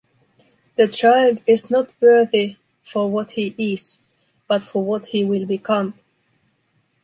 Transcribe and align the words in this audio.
The 0.77 0.87
child 0.87 1.43
is 1.45 1.69
not 1.69 1.91
worthy 2.01 2.57
for 2.81 3.07
what 3.11 3.29
he 3.33 3.53
is, 3.55 3.99
but 4.47 4.63
for 4.63 4.83
what 4.83 5.05
he 5.05 5.23
will 5.23 5.45
become. 5.45 5.93